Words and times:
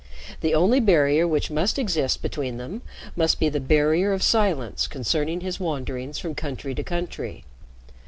The 0.39 0.55
only 0.55 0.79
barrier 0.79 1.27
which 1.27 1.51
must 1.51 1.77
exist 1.77 2.23
between 2.23 2.57
them 2.57 2.81
must 3.15 3.39
be 3.39 3.49
the 3.49 3.59
barrier 3.59 4.13
of 4.13 4.23
silence 4.23 4.87
concerning 4.87 5.41
his 5.41 5.59
wanderings 5.59 6.17
from 6.17 6.33
country 6.33 6.73
to 6.73 6.81
country. 6.83 7.43